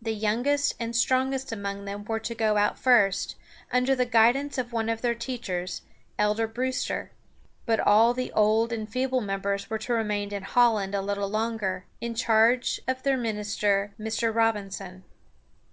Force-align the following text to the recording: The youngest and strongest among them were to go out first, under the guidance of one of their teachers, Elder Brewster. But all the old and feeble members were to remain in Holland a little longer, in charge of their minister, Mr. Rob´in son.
The 0.00 0.14
youngest 0.14 0.76
and 0.78 0.94
strongest 0.94 1.50
among 1.50 1.86
them 1.86 2.04
were 2.04 2.20
to 2.20 2.36
go 2.36 2.56
out 2.56 2.78
first, 2.78 3.34
under 3.72 3.96
the 3.96 4.06
guidance 4.06 4.58
of 4.58 4.72
one 4.72 4.88
of 4.88 5.02
their 5.02 5.12
teachers, 5.16 5.82
Elder 6.20 6.46
Brewster. 6.46 7.10
But 7.64 7.80
all 7.80 8.14
the 8.14 8.30
old 8.30 8.72
and 8.72 8.88
feeble 8.88 9.20
members 9.20 9.68
were 9.68 9.78
to 9.80 9.92
remain 9.92 10.32
in 10.32 10.44
Holland 10.44 10.94
a 10.94 11.02
little 11.02 11.28
longer, 11.28 11.84
in 12.00 12.14
charge 12.14 12.80
of 12.86 13.02
their 13.02 13.16
minister, 13.16 13.92
Mr. 13.98 14.32
Rob´in 14.32 14.72
son. 14.72 15.02